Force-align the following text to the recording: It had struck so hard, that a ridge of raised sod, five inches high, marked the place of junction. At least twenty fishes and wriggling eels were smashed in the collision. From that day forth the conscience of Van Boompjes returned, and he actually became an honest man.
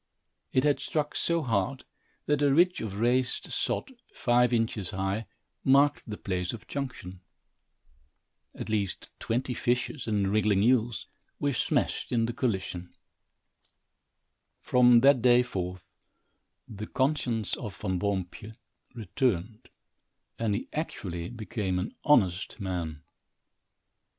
It 0.51 0.63
had 0.63 0.79
struck 0.79 1.15
so 1.15 1.43
hard, 1.43 1.85
that 2.25 2.41
a 2.41 2.51
ridge 2.51 2.81
of 2.81 2.95
raised 2.95 3.53
sod, 3.53 3.91
five 4.15 4.51
inches 4.51 4.89
high, 4.89 5.27
marked 5.63 6.01
the 6.09 6.17
place 6.17 6.53
of 6.53 6.65
junction. 6.67 7.21
At 8.55 8.67
least 8.67 9.11
twenty 9.19 9.53
fishes 9.53 10.07
and 10.07 10.29
wriggling 10.31 10.63
eels 10.63 11.05
were 11.39 11.53
smashed 11.53 12.11
in 12.11 12.25
the 12.25 12.33
collision. 12.33 12.91
From 14.59 15.01
that 15.01 15.21
day 15.21 15.43
forth 15.43 15.85
the 16.67 16.87
conscience 16.87 17.55
of 17.57 17.77
Van 17.79 17.99
Boompjes 17.99 18.57
returned, 18.95 19.69
and 20.39 20.55
he 20.55 20.67
actually 20.73 21.29
became 21.29 21.77
an 21.77 21.95
honest 22.03 22.59
man. 22.59 23.03